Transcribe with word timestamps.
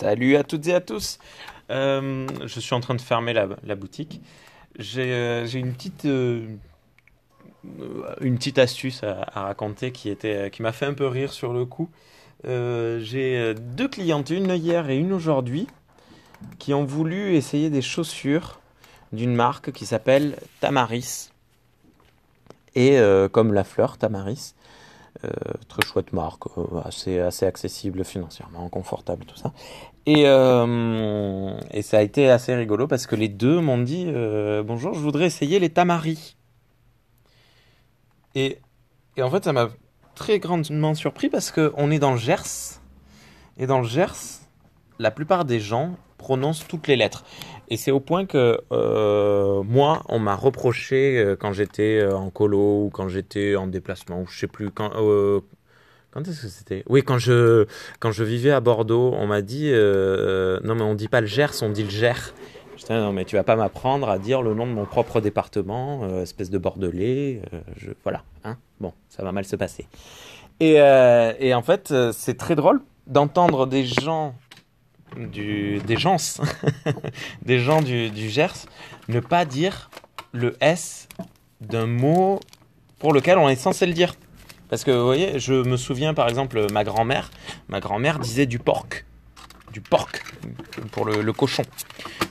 Salut 0.00 0.36
à 0.36 0.44
toutes 0.44 0.66
et 0.66 0.72
à 0.72 0.80
tous. 0.80 1.18
Euh, 1.68 2.26
je 2.46 2.58
suis 2.58 2.74
en 2.74 2.80
train 2.80 2.94
de 2.94 3.02
fermer 3.02 3.34
la, 3.34 3.74
boutique. 3.74 4.22
J'ai 4.78 5.12
euh, 5.12 5.44
j'ai 5.44 5.58
une 5.58 5.74
petite 5.74 6.06
euh, 6.06 6.56
une 8.22 8.38
petite 8.38 8.58
astuce 8.58 9.04
à, 9.04 9.26
à 9.34 9.42
raconter 9.42 9.92
qui 9.92 10.08
était 10.08 10.50
qui 10.50 10.62
m'a 10.62 10.72
fait 10.72 10.86
un 10.86 10.94
peu 10.94 11.06
rire 11.06 11.34
sur 11.34 11.52
le 11.52 11.66
coup. 11.66 11.90
J'ai 12.44 13.54
deux 13.54 13.88
clientes, 13.88 14.30
une 14.30 14.48
hier 14.52 14.88
et 14.88 14.96
une 14.96 15.12
aujourd'hui, 15.12 15.66
qui 16.58 16.72
ont 16.72 16.86
voulu 16.86 17.34
essayer 17.34 17.68
des 17.68 17.82
chaussures 17.82 18.58
d'une 19.12 19.34
marque 19.34 19.70
qui 19.70 19.84
s'appelle 19.84 20.38
Tamaris. 20.60 21.28
Et 22.74 22.98
comme 23.32 23.52
la 23.52 23.64
fleur 23.64 23.98
Tamaris, 23.98 24.54
très 25.68 25.86
chouette 25.86 26.12
marque, 26.12 26.46
euh, 26.58 26.80
assez, 26.84 27.18
assez 27.18 27.46
accessible 27.46 28.04
financièrement, 28.04 28.68
confortable, 28.68 29.24
tout 29.24 29.36
ça. 29.36 29.52
Et, 30.06 30.24
euh, 30.26 31.58
et 31.70 31.82
ça 31.82 31.98
a 31.98 32.02
été 32.02 32.30
assez 32.30 32.54
rigolo 32.54 32.86
parce 32.86 33.06
que 33.06 33.16
les 33.16 33.28
deux 33.28 33.60
m'ont 33.60 33.78
dit 33.78 34.06
euh, 34.08 34.62
Bonjour, 34.62 34.94
je 34.94 35.00
voudrais 35.00 35.26
essayer 35.26 35.58
les 35.58 35.70
Tamaris. 35.70 36.36
Et, 38.34 38.58
et 39.16 39.22
en 39.22 39.30
fait, 39.30 39.44
ça 39.44 39.52
m'a 39.52 39.68
très 40.14 40.38
grandement 40.38 40.94
surpris 40.94 41.28
parce 41.28 41.50
qu'on 41.50 41.90
est 41.90 41.98
dans 41.98 42.12
le 42.12 42.18
Gers. 42.18 42.80
Et 43.58 43.66
dans 43.66 43.80
le 43.80 43.86
Gers, 43.86 44.40
la 44.98 45.10
plupart 45.10 45.44
des 45.44 45.60
gens 45.60 45.96
prononcent 46.16 46.66
toutes 46.66 46.86
les 46.86 46.96
lettres. 46.96 47.24
Et 47.68 47.76
c'est 47.76 47.90
au 47.90 48.00
point 48.00 48.26
que 48.26 48.60
euh, 48.72 49.59
moi, 49.70 50.02
on 50.08 50.18
m'a 50.18 50.34
reproché 50.34 51.16
euh, 51.18 51.36
quand 51.36 51.52
j'étais 51.52 52.00
euh, 52.00 52.16
en 52.16 52.30
colo 52.30 52.86
ou 52.86 52.90
quand 52.92 53.08
j'étais 53.08 53.54
en 53.54 53.68
déplacement, 53.68 54.20
ou 54.20 54.26
je 54.26 54.40
sais 54.40 54.48
plus 54.48 54.70
quand. 54.70 54.90
euh, 54.96 55.40
quand 56.10 56.26
est-ce 56.26 56.42
que 56.42 56.48
c'était? 56.48 56.82
Oui, 56.88 57.04
quand 57.04 57.18
je 57.18 57.66
quand 58.00 58.10
je 58.10 58.24
vivais 58.24 58.50
à 58.50 58.58
Bordeaux, 58.58 59.14
on 59.16 59.28
m'a 59.28 59.42
dit 59.42 59.70
non 59.70 60.74
mais 60.74 60.82
on 60.82 60.96
dit 60.96 61.06
pas 61.06 61.20
le 61.20 61.28
Gers, 61.28 61.62
on 61.62 61.68
dit 61.68 61.84
le 61.84 61.90
Gers. 61.90 62.34
J'étais 62.76 62.94
non 62.94 63.12
mais 63.12 63.24
tu 63.24 63.36
vas 63.36 63.44
pas 63.44 63.54
m'apprendre 63.54 64.08
à 64.08 64.18
dire 64.18 64.42
le 64.42 64.52
nom 64.52 64.66
de 64.66 64.72
mon 64.72 64.86
propre 64.86 65.20
département, 65.20 66.20
espèce 66.20 66.50
de 66.50 66.58
bordelais. 66.58 67.42
je, 67.76 67.90
voilà, 68.02 68.24
hein. 68.42 68.56
Bon, 68.80 68.92
ça 69.08 69.22
va 69.22 69.30
mal 69.30 69.44
se 69.44 69.54
passer. 69.54 69.86
Et, 70.58 70.78
et 71.38 71.54
en 71.54 71.62
fait, 71.62 71.94
c'est 72.10 72.36
très 72.36 72.56
drôle 72.56 72.80
d'entendre 73.06 73.68
des 73.68 73.84
gens 73.84 74.34
des 75.16 75.96
gens 75.96 76.16
des 77.42 77.58
gens 77.58 77.82
du, 77.82 78.10
du 78.10 78.28
Gers 78.28 78.66
ne 79.08 79.20
pas 79.20 79.44
dire 79.44 79.90
le 80.32 80.56
S 80.60 81.08
d'un 81.60 81.86
mot 81.86 82.40
pour 82.98 83.12
lequel 83.12 83.38
on 83.38 83.48
est 83.48 83.56
censé 83.56 83.86
le 83.86 83.92
dire. 83.92 84.14
Parce 84.68 84.84
que 84.84 84.92
vous 84.92 85.04
voyez, 85.04 85.40
je 85.40 85.54
me 85.54 85.76
souviens 85.76 86.14
par 86.14 86.28
exemple 86.28 86.66
ma 86.72 86.84
grand-mère, 86.84 87.30
ma 87.68 87.80
grand-mère 87.80 88.20
disait 88.20 88.46
du 88.46 88.60
porc, 88.60 88.86
du 89.72 89.80
porc 89.80 90.10
pour 90.92 91.04
le, 91.04 91.32
cochon. 91.32 91.64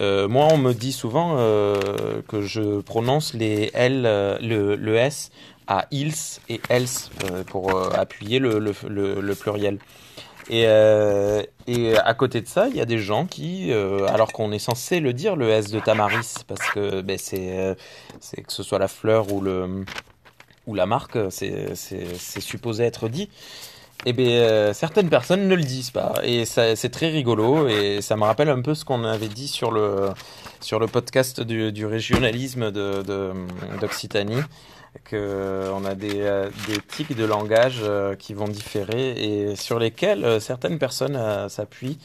Euh, 0.00 0.28
moi, 0.28 0.48
on 0.50 0.56
me 0.56 0.72
dit 0.72 0.92
souvent 0.92 1.36
euh, 1.36 2.22
que 2.26 2.40
je 2.40 2.80
prononce 2.80 3.34
les 3.34 3.70
L, 3.74 4.04
euh, 4.06 4.38
le, 4.40 4.96
S 4.96 5.30
à 5.66 5.86
ils 5.90 6.14
et 6.48 6.60
else 6.70 7.10
pour 7.46 7.94
appuyer 7.94 8.38
le, 8.38 8.58
le 8.58 9.34
pluriel. 9.34 9.78
Et, 10.50 10.64
euh, 10.66 11.42
et 11.66 11.96
à 11.96 12.14
côté 12.14 12.40
de 12.40 12.48
ça, 12.48 12.68
il 12.68 12.76
y 12.76 12.80
a 12.80 12.84
des 12.84 12.98
gens 12.98 13.26
qui, 13.26 13.72
euh, 13.72 14.06
alors 14.08 14.32
qu'on 14.32 14.50
est 14.52 14.58
censé 14.58 15.00
le 15.00 15.12
dire, 15.12 15.36
le 15.36 15.48
S 15.50 15.70
de 15.70 15.78
Tamaris, 15.78 16.34
parce 16.48 16.68
que 16.70 17.00
ben, 17.00 17.16
c'est, 17.18 17.58
euh, 17.58 17.74
que 18.36 18.52
ce 18.52 18.62
soit 18.62 18.78
la 18.78 18.88
fleur 18.88 19.32
ou, 19.32 19.40
le, 19.40 19.84
ou 20.66 20.74
la 20.74 20.86
marque, 20.86 21.18
c'est 21.30 21.74
supposé 22.40 22.84
être 22.84 23.08
dit. 23.08 23.28
Et 24.04 24.12
bien, 24.12 24.26
euh, 24.26 24.72
certaines 24.72 25.08
personnes 25.08 25.46
ne 25.46 25.54
le 25.54 25.62
disent 25.62 25.90
pas. 25.90 26.14
Et 26.24 26.44
c'est 26.44 26.90
très 26.90 27.08
rigolo. 27.08 27.68
Et 27.68 28.00
ça 28.00 28.16
me 28.16 28.24
rappelle 28.24 28.48
un 28.48 28.60
peu 28.60 28.74
ce 28.74 28.84
qu'on 28.84 29.04
avait 29.04 29.28
dit 29.28 29.48
sur 29.48 29.70
le, 29.70 30.10
sur 30.60 30.78
le 30.78 30.86
podcast 30.86 31.40
du, 31.40 31.86
régionalisme 31.86 32.70
d'Occitanie. 33.80 34.42
Que 35.04 35.70
on 35.72 35.86
a 35.86 35.94
des, 35.94 36.20
euh, 36.20 36.50
des 36.68 36.78
tics 36.78 37.16
de 37.16 37.24
langage 37.24 37.78
euh, 37.82 38.14
qui 38.14 38.34
vont 38.34 38.46
différer 38.46 39.12
et 39.12 39.56
sur 39.56 39.78
lesquels 39.78 40.22
euh, 40.22 40.38
certaines 40.38 40.78
personnes 40.78 41.48
s'appuient 41.48 41.98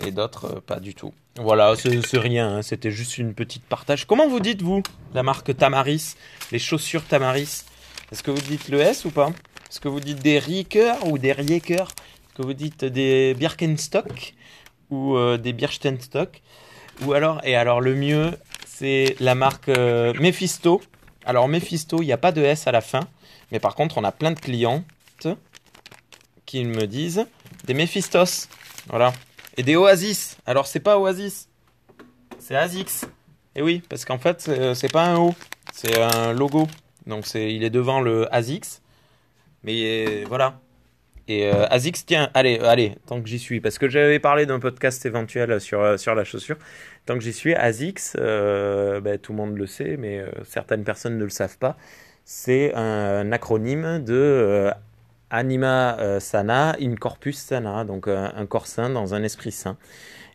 et 0.00 0.10
d'autres 0.10 0.60
pas 0.60 0.80
du 0.80 0.94
tout. 0.94 1.12
Voilà, 1.36 1.74
c'est 1.76 2.18
rien, 2.18 2.56
hein, 2.56 2.62
c'était 2.62 2.90
juste 2.90 3.18
une 3.18 3.34
petite 3.34 3.64
partage. 3.64 4.06
Comment 4.06 4.28
vous 4.28 4.40
dites, 4.40 4.62
vous, 4.62 4.82
la 5.12 5.22
marque 5.22 5.54
Tamaris, 5.56 6.14
les 6.52 6.58
chaussures 6.58 7.04
Tamaris? 7.04 7.64
Est-ce 8.12 8.22
que 8.22 8.30
vous 8.30 8.40
dites 8.40 8.68
le 8.68 8.80
S 8.80 9.04
ou 9.04 9.10
pas? 9.10 9.30
Est-ce 9.74 9.80
que 9.80 9.88
vous 9.88 9.98
dites 9.98 10.22
des 10.22 10.38
Riekers 10.38 11.04
ou 11.04 11.18
des 11.18 11.32
Riekers 11.32 11.88
Est-ce 11.88 12.34
que 12.36 12.42
vous 12.42 12.54
dites 12.54 12.84
des 12.84 13.34
Birkenstock 13.34 14.34
ou 14.88 15.16
euh, 15.16 15.36
des 15.36 15.52
Birkenstock 15.52 16.42
Ou 17.02 17.12
alors, 17.12 17.40
et 17.42 17.56
alors 17.56 17.80
le 17.80 17.96
mieux, 17.96 18.38
c'est 18.68 19.16
la 19.18 19.34
marque 19.34 19.68
euh, 19.68 20.14
Mephisto. 20.20 20.80
Alors 21.24 21.48
Mephisto, 21.48 22.02
il 22.02 22.06
n'y 22.06 22.12
a 22.12 22.16
pas 22.16 22.30
de 22.30 22.40
S 22.40 22.68
à 22.68 22.70
la 22.70 22.80
fin, 22.80 23.00
mais 23.50 23.58
par 23.58 23.74
contre, 23.74 23.98
on 23.98 24.04
a 24.04 24.12
plein 24.12 24.30
de 24.30 24.38
clientes 24.38 25.26
qui 26.46 26.64
me 26.64 26.86
disent 26.86 27.26
des 27.64 27.74
Mephistos. 27.74 28.48
Voilà. 28.86 29.12
Et 29.56 29.64
des 29.64 29.74
Oasis. 29.74 30.36
Alors, 30.46 30.68
c'est 30.68 30.78
pas 30.78 31.00
Oasis, 31.00 31.48
c'est 32.38 32.54
Azix. 32.54 33.06
Et 33.56 33.62
oui, 33.62 33.82
parce 33.88 34.04
qu'en 34.04 34.18
fait, 34.18 34.40
c'est 34.40 34.76
c'est 34.76 34.92
pas 34.92 35.04
un 35.04 35.16
O, 35.16 35.34
c'est 35.72 36.00
un 36.00 36.32
logo. 36.32 36.68
Donc, 37.08 37.26
c'est, 37.26 37.52
il 37.52 37.64
est 37.64 37.70
devant 37.70 38.00
le 38.00 38.32
Azix. 38.32 38.80
Mais 39.64 40.24
voilà. 40.24 40.60
Et 41.26 41.46
euh, 41.46 41.66
Azix, 41.70 42.04
tiens, 42.04 42.28
allez, 42.34 42.58
allez, 42.58 42.96
tant 43.06 43.22
que 43.22 43.28
j'y 43.28 43.38
suis, 43.38 43.60
parce 43.60 43.78
que 43.78 43.88
j'avais 43.88 44.18
parlé 44.18 44.44
d'un 44.44 44.60
podcast 44.60 45.04
éventuel 45.06 45.58
sur, 45.58 45.80
euh, 45.80 45.96
sur 45.96 46.14
la 46.14 46.24
chaussure. 46.24 46.56
Tant 47.06 47.14
que 47.14 47.20
j'y 47.24 47.32
suis, 47.32 47.54
Azix, 47.54 48.14
euh, 48.18 49.00
ben, 49.00 49.18
tout 49.18 49.32
le 49.32 49.38
monde 49.38 49.56
le 49.56 49.66
sait, 49.66 49.96
mais 49.96 50.18
euh, 50.18 50.28
certaines 50.44 50.84
personnes 50.84 51.16
ne 51.16 51.24
le 51.24 51.30
savent 51.30 51.56
pas. 51.56 51.76
C'est 52.26 52.74
un 52.74 53.32
acronyme 53.32 54.02
de 54.04 54.70
Anima 55.28 56.20
Sana 56.20 56.74
in 56.80 56.94
Corpus 56.94 57.36
Sana, 57.36 57.84
donc 57.84 58.08
un 58.08 58.46
corps 58.46 58.66
sain 58.66 58.88
dans 58.88 59.12
un 59.12 59.22
esprit 59.22 59.52
sain. 59.52 59.76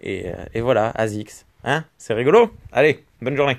Et, 0.00 0.26
et 0.54 0.60
voilà, 0.60 0.90
Azix. 0.90 1.44
Hein? 1.64 1.84
C'est 1.98 2.14
rigolo? 2.14 2.52
Allez, 2.70 3.04
bonne 3.20 3.36
journée. 3.36 3.58